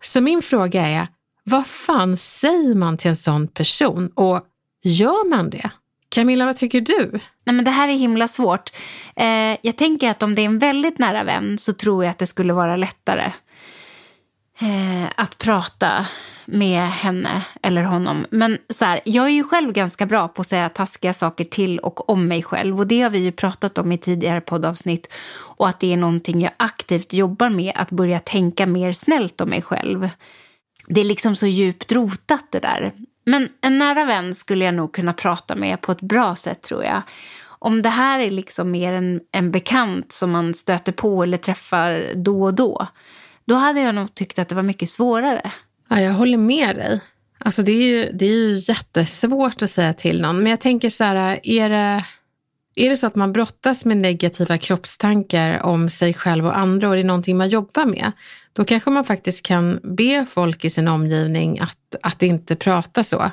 [0.00, 1.06] Så min fråga är,
[1.44, 4.40] vad fan säger man till en sån person och
[4.82, 5.70] gör man det?
[6.08, 7.10] Camilla, vad tycker du?
[7.44, 8.70] Nej, men det här är himla svårt.
[9.16, 12.18] Eh, jag tänker att om det är en väldigt nära vän så tror jag att
[12.18, 13.32] det skulle vara lättare
[14.62, 16.06] eh, att prata
[16.44, 18.26] med henne eller honom.
[18.30, 21.78] Men så här, jag är ju själv ganska bra på att säga taskiga saker till
[21.78, 22.78] och om mig själv.
[22.78, 25.12] Och det har vi ju pratat om i tidigare poddavsnitt.
[25.34, 29.48] Och att det är någonting jag aktivt jobbar med, att börja tänka mer snällt om
[29.48, 30.10] mig själv.
[30.86, 32.92] Det är liksom så djupt rotat det där.
[33.24, 36.84] Men en nära vän skulle jag nog kunna prata med på ett bra sätt tror
[36.84, 37.02] jag.
[37.44, 42.12] Om det här är liksom mer en, en bekant som man stöter på eller träffar
[42.14, 42.86] då och då,
[43.44, 45.52] då hade jag nog tyckt att det var mycket svårare.
[45.88, 47.00] Ja, jag håller med dig.
[47.38, 50.90] Alltså det är, ju, det är ju jättesvårt att säga till någon, men jag tänker
[50.90, 52.04] så här, är det,
[52.74, 56.94] är det så att man brottas med negativa kroppstankar om sig själv och andra och
[56.94, 58.12] det är någonting man jobbar med,
[58.52, 63.30] då kanske man faktiskt kan be folk i sin omgivning att, att inte prata så.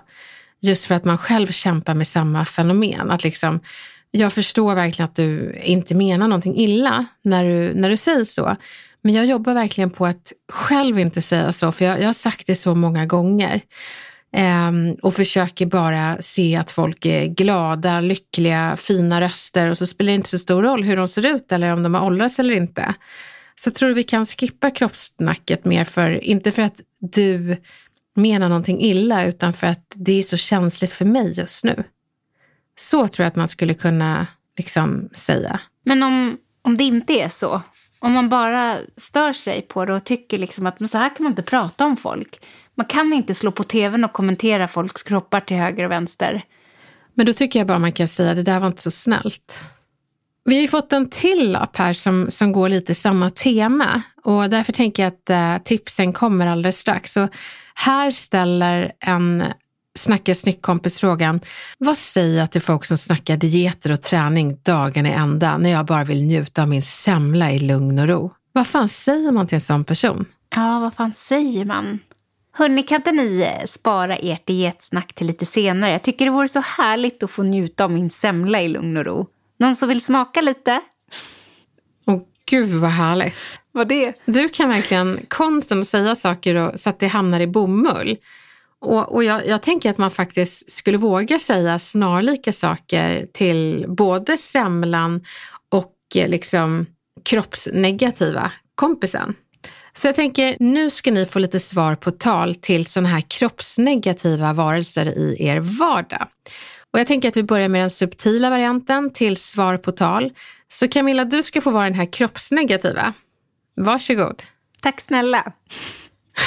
[0.62, 3.12] Just för att man själv kämpar med samma fenomen.
[3.12, 3.60] Att liksom,
[4.12, 8.56] jag förstår verkligen att du inte menar någonting illa när du, när du säger så.
[9.02, 12.48] Men jag jobbar verkligen på att själv inte säga så, för jag, jag har sagt
[12.48, 13.62] det så många gånger.
[14.38, 20.12] Um, och försöker bara se att folk är glada, lyckliga, fina röster och så spelar
[20.12, 22.56] det inte så stor roll hur de ser ut eller om de har åldrats eller
[22.56, 22.94] inte.
[23.56, 27.58] Så tror du vi kan skippa kroppssnacket mer för, inte för att du
[28.16, 31.84] menar någonting illa, utan för att det är så känsligt för mig just nu.
[32.80, 35.60] Så tror jag att man skulle kunna liksom säga.
[35.86, 37.62] Men om, om det inte är så,
[38.00, 41.24] om man bara stör sig på det och tycker liksom att men så här kan
[41.24, 42.46] man inte prata om folk.
[42.76, 46.42] Man kan inte slå på tvn och kommentera folks kroppar till höger och vänster.
[47.14, 49.64] Men då tycker jag bara man kan säga att det där var inte så snällt.
[50.46, 54.50] Vi har ju fått en till lapp här som, som går lite samma tema och
[54.50, 57.14] därför tänker jag att äh, tipsen kommer alldeles strax.
[57.14, 57.28] Så
[57.74, 59.44] här ställer en
[60.00, 61.40] Snacka snyggt-kompis frågan,
[61.78, 65.86] vad säger jag till folk som snackar dieter och träning dagen i ända när jag
[65.86, 68.34] bara vill njuta av min semla i lugn och ro?
[68.52, 70.26] Vad fan säger man till en sån person?
[70.56, 72.00] Ja, vad fan säger man?
[72.54, 75.92] Hörni, kan inte ni eh, spara ert dietsnack till lite senare?
[75.92, 79.06] Jag tycker det vore så härligt att få njuta av min semla i lugn och
[79.06, 79.28] ro.
[79.58, 80.82] Någon som vill smaka lite?
[82.06, 83.60] Åh gud vad härligt.
[83.72, 84.14] Vad det?
[84.26, 88.18] Du kan verkligen konsten att säga saker och, så att det hamnar i bomull.
[88.82, 94.38] Och, och jag, jag, tänker att man faktiskt skulle våga säga snarlika saker till både
[94.38, 95.26] semlan
[95.70, 96.86] och eh, liksom
[97.24, 99.36] kroppsnegativa kompisen.
[99.94, 104.54] Så jag tänker, nu ska ni få lite svar på tal till sådana här kroppsnegativa
[104.54, 106.28] varelser i er vardag.
[106.94, 110.32] Och jag tänker att vi börjar med den subtila varianten till svar på tal.
[110.68, 113.14] Så Camilla, du ska få vara den här kroppsnegativa.
[113.76, 114.44] Varsågod.
[114.82, 115.54] Tack snälla.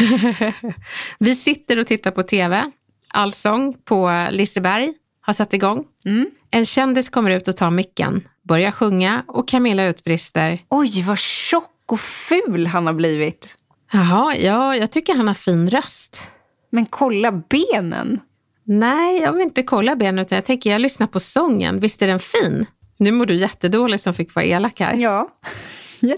[1.18, 2.70] vi sitter och tittar på tv.
[3.08, 5.84] Allsång på Liseberg har satt igång.
[6.06, 6.30] Mm.
[6.50, 10.58] En kändis kommer ut och tar micken, börjar sjunga och Camilla utbrister.
[10.68, 13.56] Oj, vad tjock och ful han har blivit.
[13.92, 16.28] Jaha, ja, jag tycker han har fin röst.
[16.70, 18.20] Men kolla benen.
[18.64, 21.80] Nej, jag vill inte kolla benen utan jag tänker jag lyssnar på sången.
[21.80, 22.66] Visst är den fin?
[22.96, 24.94] Nu mår du jättedåligt som fick vara elak här.
[24.94, 25.28] Ja,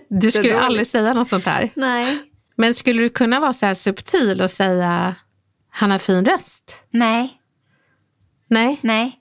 [0.09, 1.71] Du skulle aldrig säga något sånt här.
[1.75, 2.19] Nej.
[2.57, 5.15] Men skulle du kunna vara så här subtil och säga
[5.71, 6.81] han har fin röst?
[6.91, 7.41] Nej.
[8.49, 8.79] Nej?
[8.81, 9.21] Nej.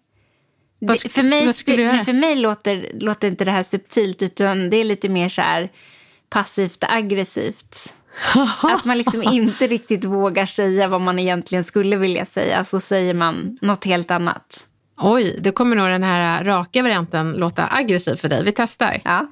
[0.79, 4.83] Det, för, mig, skulle, för mig låter, låter inte det här subtilt utan det är
[4.83, 5.71] lite mer så här
[6.29, 7.93] passivt aggressivt.
[8.61, 13.13] Att man liksom inte riktigt vågar säga vad man egentligen skulle vilja säga, så säger
[13.13, 14.65] man något helt annat.
[14.97, 18.43] Oj, då kommer nog den här raka varianten låta aggressiv för dig.
[18.43, 19.01] Vi testar.
[19.05, 19.27] Ja.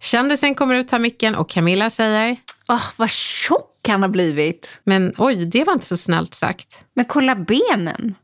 [0.00, 2.36] Kändisen kommer ut, tar micken och Camilla säger...
[2.68, 4.80] Åh, oh, vad tjock han har blivit.
[4.84, 6.78] Men oj, det var inte så snällt sagt.
[6.94, 8.14] Men kolla benen.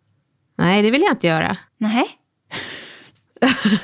[0.58, 1.56] Nej, det vill jag inte göra.
[1.78, 2.06] Nej.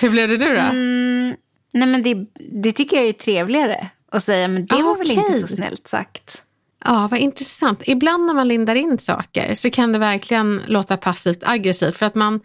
[0.00, 0.60] Hur blev det nu då?
[0.60, 1.36] Mm,
[1.72, 2.26] nej, men det,
[2.62, 5.86] det tycker jag är trevligare att säga, men det ah, var väl inte så snällt
[5.86, 6.44] sagt.
[6.84, 7.82] Ja, vad intressant.
[7.86, 12.14] Ibland när man lindar in saker så kan det verkligen låta passivt aggressivt för att
[12.14, 12.40] man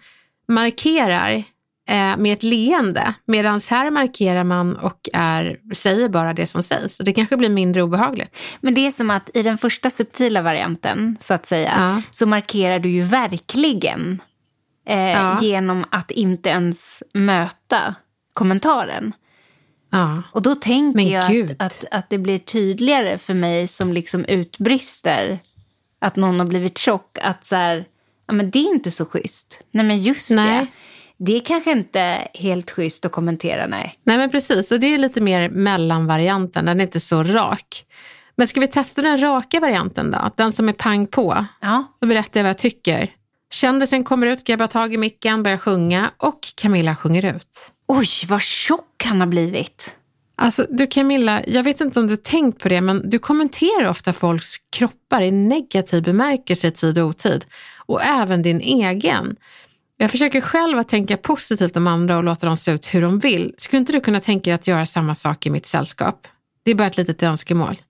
[0.47, 1.43] markerar
[1.89, 6.99] eh, med ett leende medan här markerar man och är, säger bara det som sägs.
[6.99, 8.37] Och det kanske blir mindre obehagligt.
[8.61, 12.01] Men det är som att i den första subtila varianten så att säga ja.
[12.11, 14.21] så markerar du ju verkligen
[14.87, 15.37] eh, ja.
[15.41, 17.95] genom att inte ens möta
[18.33, 19.13] kommentaren.
[19.91, 20.23] Ja.
[20.31, 24.25] Och då tänker Men jag att, att, att, det blir tydligare för mig som liksom
[24.25, 25.39] utbrister
[25.99, 27.17] att någon har blivit tjock.
[27.21, 27.85] Att så här,
[28.27, 29.65] ja men det är inte så schysst.
[29.71, 30.59] Nej men just nej.
[30.59, 30.67] det.
[31.19, 33.99] Det är kanske inte helt schysst att kommentera, nej.
[34.03, 36.65] Nej men precis, och det är lite mer mellanvarianten.
[36.65, 37.85] Den är inte så rak.
[38.35, 40.31] Men ska vi testa den raka varianten då?
[40.35, 41.45] Den som är pang på.
[41.61, 41.83] Ja.
[42.01, 43.11] Då berättar jag vad jag tycker.
[43.51, 47.71] Kändisen kommer ut, grabbar tag i micken, börjar sjunga och Camilla sjunger ut.
[47.87, 49.95] Oj, vad tjock han har blivit.
[50.35, 54.13] Alltså du Camilla, jag vet inte om du tänkt på det, men du kommenterar ofta
[54.13, 57.45] folks kroppar i negativ bemärkelse i tid och otid.
[57.77, 59.35] Och även din egen.
[60.01, 63.19] Jag försöker själv att tänka positivt om andra och låta dem se ut hur de
[63.19, 63.53] vill.
[63.57, 66.27] Skulle inte du kunna tänka dig att göra samma sak i mitt sällskap?
[66.63, 67.81] Det är bara ett litet önskemål.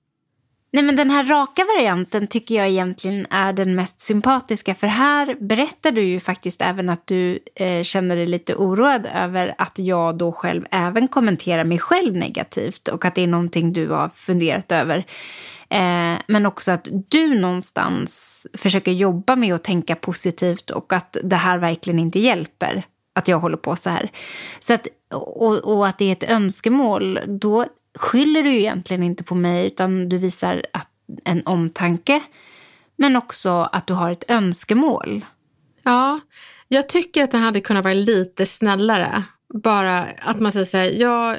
[0.72, 4.76] Nej, men den här raka varianten tycker jag egentligen är den mest sympatiska.
[4.76, 9.56] För här berättar du ju faktiskt även att du eh, känner dig lite oroad över
[9.58, 13.90] att jag då själv även kommenterar mig själv negativt och att det är någonting du
[13.90, 14.98] har funderat över.
[15.70, 21.36] Eh, men också att du någonstans försöker jobba med att tänka positivt och att det
[21.36, 24.12] här verkligen inte hjälper att jag håller på så här.
[24.60, 27.66] Så att, och, och att det är ett önskemål, då
[27.98, 30.90] skyller du egentligen inte på mig utan du visar att,
[31.24, 32.22] en omtanke
[32.96, 35.26] men också att du har ett önskemål.
[35.84, 36.20] Ja,
[36.68, 39.24] jag tycker att den hade kunnat vara lite snällare.
[39.54, 41.38] Bara att man säger så här, jag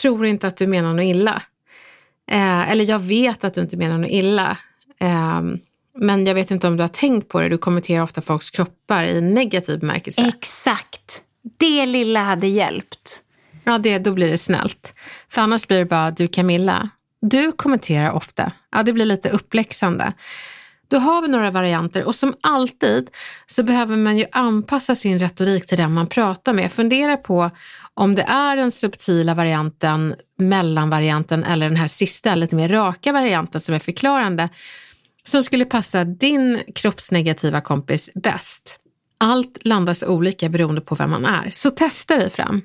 [0.00, 1.42] tror inte att du menar något illa.
[2.30, 4.56] Eh, eller jag vet att du inte menar något illa.
[5.00, 5.42] Eh,
[5.98, 7.48] men jag vet inte om du har tänkt på det.
[7.48, 10.32] Du kommenterar ofta folks kroppar i negativ bemärkelse.
[10.36, 11.22] Exakt.
[11.58, 13.22] Det lilla hade hjälpt.
[13.68, 14.94] Ja, det, då blir det snällt.
[15.30, 16.90] För annars blir det bara du Camilla.
[17.20, 18.52] Du kommenterar ofta.
[18.72, 20.12] Ja, det blir lite uppläxande.
[20.90, 23.10] Då har vi några varianter och som alltid
[23.46, 26.72] så behöver man ju anpassa sin retorik till den man pratar med.
[26.72, 27.50] Fundera på
[27.94, 33.60] om det är den subtila varianten, mellanvarianten eller den här sista, lite mer raka varianten
[33.60, 34.48] som är förklarande,
[35.24, 38.78] som skulle passa din kroppsnegativa kompis bäst.
[39.20, 42.62] Allt landas olika beroende på vem man är, så testa dig fram.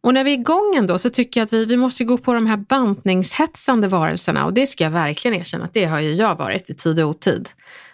[0.00, 2.34] Och när vi är igång ändå så tycker jag att vi, vi måste gå på
[2.34, 6.36] de här bantningshetsande varelserna och det ska jag verkligen erkänna att det har ju jag
[6.36, 7.48] varit i tid och otid.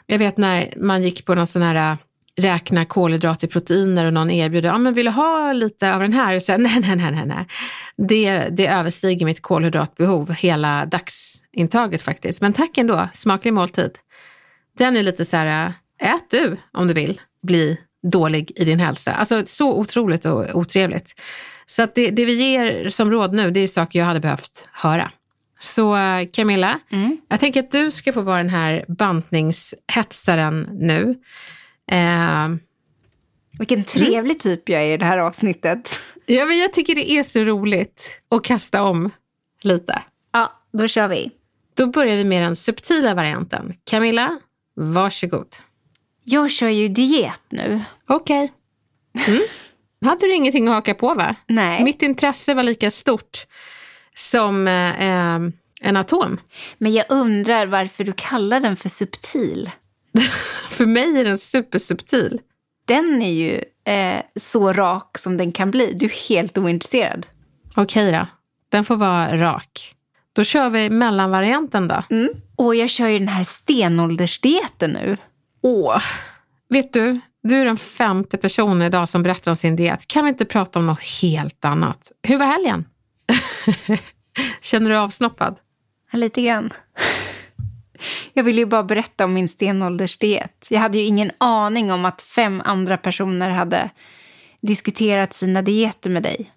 [0.06, 1.96] Jag vet när man gick på någon sån här äh,
[2.36, 6.38] räkna kolhydrater, proteiner och någon erbjuder, ja men vill du ha lite av den här?
[6.38, 7.46] Så, nej, nej, nej, nej, nej.
[7.96, 12.40] Det, det överstiger mitt kolhydratbehov hela dagsintaget faktiskt.
[12.40, 13.98] Men tack ändå, smaklig måltid.
[14.78, 18.80] Den är lite så här, äh, ät du om du vill bli dålig i din
[18.80, 19.12] hälsa.
[19.12, 21.14] Alltså så otroligt och otrevligt.
[21.66, 25.10] Så det, det vi ger som råd nu, det är saker jag hade behövt höra.
[25.60, 25.96] Så
[26.32, 27.18] Camilla, mm.
[27.28, 31.14] jag tänker att du ska få vara den här bantningshetsaren nu.
[31.90, 32.48] Eh,
[33.58, 36.00] Vilken trevlig typ jag är i det här avsnittet.
[36.26, 39.10] Ja, men jag tycker det är så roligt att kasta om
[39.62, 40.02] lite.
[40.32, 41.30] Ja, då kör vi.
[41.74, 43.74] Då börjar vi med den subtila varianten.
[43.84, 44.38] Camilla,
[44.74, 45.56] varsågod.
[46.24, 47.80] Jag kör ju diet nu.
[48.06, 48.52] Okej.
[49.14, 49.34] Okay.
[49.34, 49.42] Mm.
[50.08, 51.34] Hade du ingenting att haka på va?
[51.46, 51.84] Nej.
[51.84, 53.46] Mitt intresse var lika stort
[54.14, 55.34] som eh,
[55.82, 56.40] en atom.
[56.78, 59.70] Men jag undrar varför du kallar den för subtil.
[60.68, 62.40] för mig är den supersubtil.
[62.84, 63.62] Den är ju
[63.94, 65.92] eh, så rak som den kan bli.
[65.92, 67.26] Du är helt ointresserad.
[67.74, 68.26] Okej då,
[68.68, 69.94] den får vara rak.
[70.32, 72.02] Då kör vi mellanvarianten då.
[72.10, 72.28] Mm.
[72.56, 75.16] Och jag kör ju den här stenåldersdieten nu.
[75.62, 76.02] Åh,
[76.68, 80.06] vet du, du är den femte personen idag som berättar om sin diet.
[80.06, 82.12] Kan vi inte prata om något helt annat?
[82.22, 82.84] Hur var helgen?
[84.60, 85.56] Känner du dig avsnoppad?
[86.12, 86.70] Lite grann.
[88.32, 90.66] Jag ville ju bara berätta om min stenåldersdiet.
[90.70, 93.90] Jag hade ju ingen aning om att fem andra personer hade
[94.60, 96.52] diskuterat sina dieter med dig.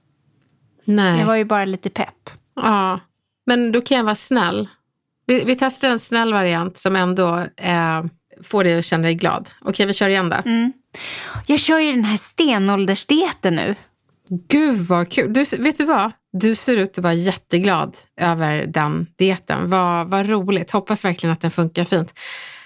[0.85, 1.19] Nej.
[1.19, 2.29] Jag var ju bara lite pepp.
[2.55, 2.99] Ja,
[3.45, 4.69] men då kan jag vara snäll.
[5.25, 8.03] Vi, vi testar en snäll variant som ändå eh,
[8.43, 9.49] får dig att känna dig glad.
[9.61, 10.35] Okej, vi kör igen då.
[10.45, 10.73] Mm.
[11.45, 13.75] Jag kör ju den här stenåldersdieten nu.
[14.47, 15.33] Gud vad kul.
[15.33, 16.11] Du, vet du vad?
[16.33, 19.69] Du ser ut att vara jätteglad över den dieten.
[19.69, 20.71] Vad, vad roligt.
[20.71, 22.19] Hoppas verkligen att den funkar fint.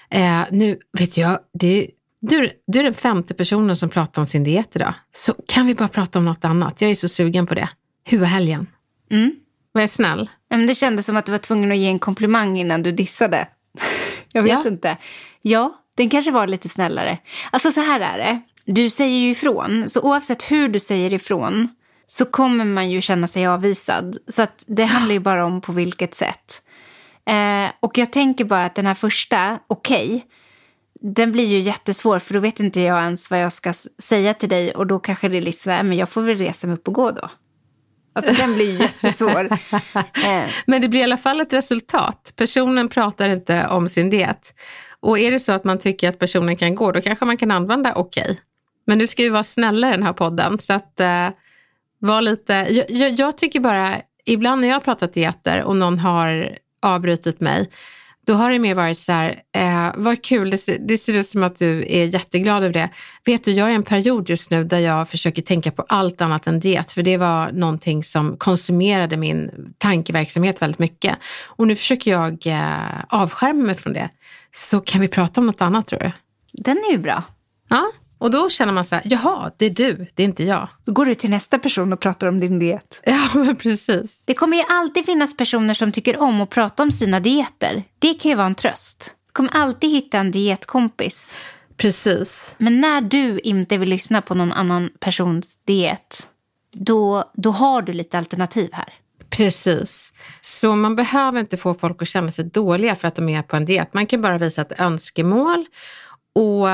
[0.09, 1.87] Eh, nu vet jag, det,
[2.21, 4.93] du, du är den femte personen som pratar om sin diet idag.
[5.11, 6.81] Så kan vi bara prata om något annat?
[6.81, 7.69] Jag är så sugen på det.
[8.03, 8.67] Hur var helgen?
[9.11, 9.31] Mm.
[9.71, 10.29] Var jag snäll?
[10.49, 13.47] Men det kändes som att du var tvungen att ge en komplimang innan du dissade.
[14.31, 14.67] Jag vet ja.
[14.67, 14.97] inte.
[15.41, 17.17] Ja, den kanske var lite snällare.
[17.51, 18.41] Alltså så här är det.
[18.65, 21.67] Du säger ju ifrån, så oavsett hur du säger ifrån
[22.05, 24.17] så kommer man ju känna sig avvisad.
[24.27, 26.61] Så att det handlar ju bara om på vilket sätt.
[27.25, 30.21] Eh, och jag tänker bara att den här första, okej, okay,
[31.01, 34.49] den blir ju jättesvår för då vet inte jag ens vad jag ska säga till
[34.49, 36.73] dig och då kanske det är lite så här, men jag får väl resa mig
[36.73, 37.29] upp och gå då.
[38.27, 39.49] Alltså den blir jättesvår.
[40.25, 40.49] Eh.
[40.65, 42.33] Men det blir i alla fall ett resultat.
[42.35, 44.53] Personen pratar inte om sin diet.
[44.99, 47.51] Och är det så att man tycker att personen kan gå, då kanske man kan
[47.51, 48.23] använda okej.
[48.23, 48.35] Okay.
[48.85, 51.29] Men nu ska vi vara snälla i den här podden, så att eh,
[51.99, 52.53] var lite...
[52.53, 57.39] Jag, jag, jag, tycker bara, ibland när jag har pratat dieter och någon har avbrutit
[57.39, 57.69] mig,
[58.29, 61.43] då har det mer varit så här, eh, vad kul, det, det, ser ut som
[61.43, 62.89] att du är jätteglad över det.
[63.25, 66.21] Vet du, jag är i en period just nu där jag försöker tänka på allt
[66.21, 71.17] annat än diet, för det var någonting som konsumerade min tankeverksamhet väldigt mycket.
[71.45, 74.09] Och nu försöker jag eh, avskärma mig från det.
[74.51, 76.11] Så kan vi prata om något annat tror du?
[76.53, 77.23] Den är ju bra.
[77.69, 80.67] Ja, och då känner man så här, jaha, det är du, det är inte jag.
[80.85, 83.01] Då går du till nästa person och pratar om din diet.
[83.05, 84.23] Ja, men precis.
[84.25, 87.83] Det kommer ju alltid finnas personer som tycker om att prata om sina dieter.
[87.99, 89.15] Det kan ju vara en tröst.
[89.27, 91.35] Du kommer alltid hitta en dietkompis.
[91.77, 92.55] Precis.
[92.57, 96.27] Men när du inte vill lyssna på någon annan persons diet,
[96.73, 98.93] då, då har du lite alternativ här.
[99.29, 100.13] Precis.
[100.41, 103.55] Så man behöver inte få folk att känna sig dåliga för att de är på
[103.55, 103.93] en diet.
[103.93, 105.65] Man kan bara visa ett önskemål
[106.35, 106.67] och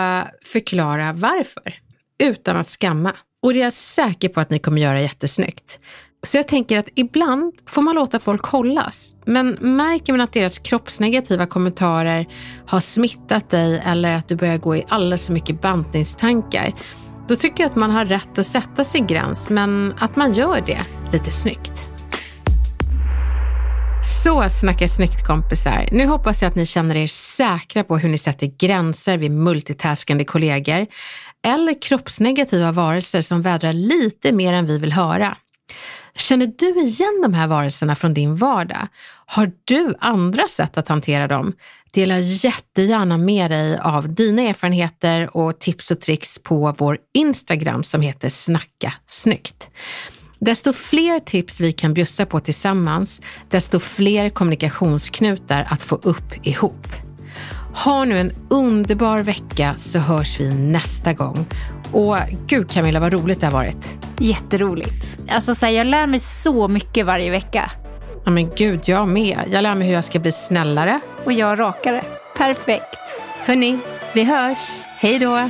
[0.44, 1.80] förklara varför
[2.24, 3.14] utan att skamma.
[3.44, 5.80] Och det är jag säker på att ni kommer göra jättesnyggt.
[6.24, 9.16] Så jag tänker att ibland får man låta folk hållas.
[9.26, 12.28] Men märker man att deras kroppsnegativa kommentarer
[12.68, 16.74] har smittat dig eller att du börjar gå i alldeles för mycket bantningstankar,
[17.28, 20.64] då tycker jag att man har rätt att sätta sin gräns, men att man gör
[20.66, 20.82] det
[21.14, 21.95] lite snyggt.
[24.06, 25.90] Så snacka snyggt kompisar.
[25.92, 30.26] Nu hoppas jag att ni känner er säkra på hur ni sätter gränser vid multitaskande
[30.26, 30.88] kollegor
[31.48, 35.38] eller kroppsnegativa varelser som vädrar lite mer än vi vill höra.
[36.16, 38.88] Känner du igen de här varelserna från din vardag?
[39.26, 41.54] Har du andra sätt att hantera dem?
[41.92, 48.02] Dela jättegärna med dig av dina erfarenheter och tips och tricks på vår Instagram som
[48.02, 49.70] heter Snacka snyggt.
[50.40, 56.88] Desto fler tips vi kan bjussa på tillsammans, desto fler kommunikationsknutar att få upp ihop.
[57.84, 61.46] Ha nu en underbar vecka så hörs vi nästa gång.
[61.92, 62.16] Och
[62.48, 63.98] gud Camilla vad roligt det har varit.
[64.20, 65.18] Jätteroligt.
[65.30, 67.72] Alltså så här, jag lär mig så mycket varje vecka.
[68.26, 69.40] Ja men gud, jag med.
[69.52, 71.00] Jag lär mig hur jag ska bli snällare.
[71.26, 72.06] Och jag rakare.
[72.38, 73.22] Perfekt.
[73.46, 73.80] Hörni,
[74.14, 74.60] vi hörs.
[75.00, 75.50] Hej då.